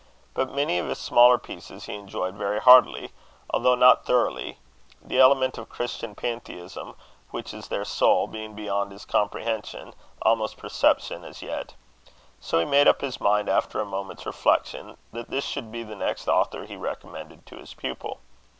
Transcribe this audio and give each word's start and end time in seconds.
But 0.33 0.51
many 0.51 0.79
of 0.79 0.87
his 0.87 0.97
smaller 0.97 1.37
pieces 1.37 1.83
he 1.83 1.93
enjoyed 1.93 2.33
very 2.33 2.59
heartily, 2.59 3.11
although 3.51 3.75
not 3.75 4.03
thoroughly 4.03 4.57
the 4.99 5.19
element 5.19 5.59
of 5.59 5.69
Christian 5.69 6.15
Pantheism, 6.15 6.95
which 7.29 7.53
is 7.53 7.67
their 7.67 7.85
soul, 7.85 8.25
being 8.25 8.55
beyond 8.55 8.91
his 8.91 9.05
comprehension, 9.05 9.93
almost 10.23 10.57
perception, 10.57 11.23
as 11.23 11.43
yet. 11.43 11.75
So 12.39 12.57
he 12.57 12.65
made 12.65 12.87
up 12.87 13.01
his 13.01 13.21
mind, 13.21 13.47
after 13.47 13.79
a 13.79 13.85
moment's 13.85 14.25
reflection, 14.25 14.97
that 15.11 15.29
this 15.29 15.45
should 15.45 15.71
be 15.71 15.83
the 15.83 15.93
next 15.95 16.27
author 16.27 16.65
he 16.65 16.75
recommended 16.77 17.45
to 17.45 17.57
his 17.57 17.75
pupil. 17.75 18.21